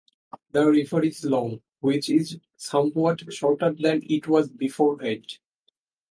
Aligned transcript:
The 0.51 0.65
river 0.65 1.03
is 1.03 1.23
long, 1.25 1.61
which 1.79 2.09
is 2.09 2.39
somewhat 2.57 3.31
shorter 3.31 3.71
than 3.71 4.01
it 4.09 4.27
was 4.27 4.49
beforehand. 4.49 5.37